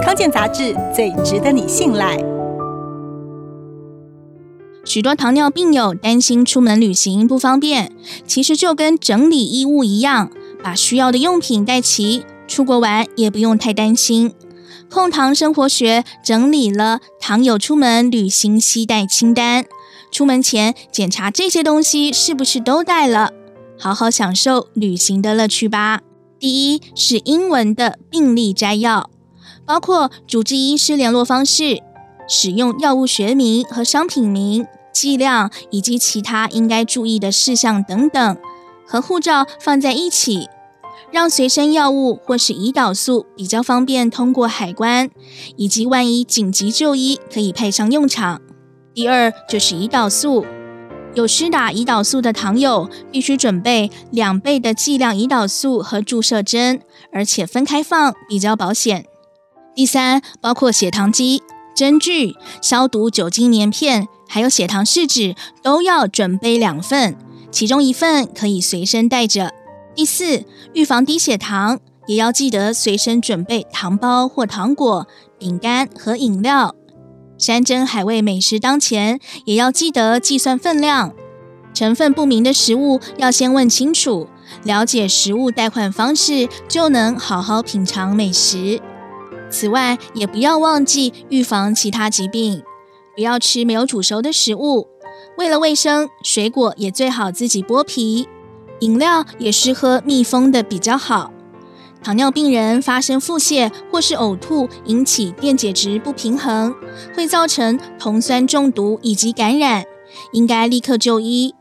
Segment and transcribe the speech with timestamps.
[0.00, 2.16] 康健杂志最值得你信赖。
[4.84, 7.92] 许多糖尿病友担心出门旅行不方便，
[8.26, 10.30] 其实就跟整理衣物一样，
[10.62, 14.32] 把需要的用品带齐，出国玩也不用太担心。
[14.90, 19.64] 控糖生活学整理了糖友出门旅行携带清单，
[20.10, 23.32] 出门前检查这些东西是不是都带了，
[23.78, 26.00] 好好享受旅行的乐趣吧。
[26.38, 29.08] 第一是英文的病历摘要，
[29.66, 31.82] 包括主治医师联络方式。
[32.28, 38.36] 使用药物学名和商品名、剂量以及其他应该注意的事项等等，
[38.86, 40.48] 和护照放在一起，
[41.10, 45.10] 让随身药物或是胰岛素比较方便通过海关，
[45.56, 48.40] 以及万一紧急就医可以派上用场。
[48.94, 50.46] 第二就是胰岛素，
[51.14, 56.80] 有施打胰岛素的糖友必须准备两倍的剂量胰岛素和注射针，
[57.12, 59.06] 而且分开放比较保险。
[59.74, 61.42] 第三包括血糖机。
[61.74, 67.16] 针具、消毒酒精棉片，还有血糖试纸，都要准备两份，
[67.50, 69.54] 其中一份可以随身带着。
[69.94, 76.74] 第四，预防低血糖，也要记得随身准备糖包或糖果、饼干和饮料。
[77.38, 81.14] 山珍海味美食当前，也要记得计算分量。
[81.72, 84.28] 成分不明的食物要先问清楚，
[84.62, 88.78] 了解食物代换方式，就能好好品尝美食。
[89.52, 92.62] 此外，也不要忘记预防其他疾病，
[93.14, 94.88] 不要吃没有煮熟的食物。
[95.36, 98.26] 为了卫生，水果也最好自己剥皮。
[98.80, 101.30] 饮料也是喝密封的比较好。
[102.02, 106.74] 糖尿病人发生腹泻或是呕吐，引起电解质不平衡，
[107.14, 109.84] 会造成酮酸中毒以及感染，
[110.32, 111.54] 应该立刻就医。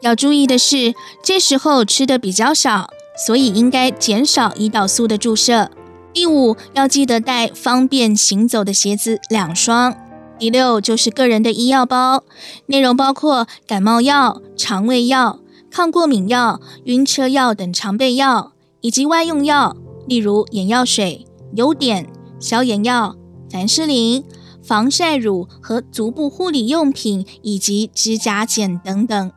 [0.00, 2.90] 要注意的是，这时候吃的比较少，
[3.24, 5.70] 所以应该减少胰岛素的注射。
[6.14, 9.96] 第五，要记得带方便行走的鞋子两双。
[10.38, 12.22] 第六，就是个人的医药包，
[12.66, 15.40] 内容包括感冒药、肠胃药、
[15.72, 19.76] 抗过敏药、晕车药等常备药，以及外用药，
[20.06, 21.26] 例如眼药水、
[21.56, 22.06] 优碘、
[22.38, 23.16] 消炎药、
[23.50, 24.24] 凡士林、
[24.62, 29.32] 防晒乳和足部护理用品，以及指甲剪等等。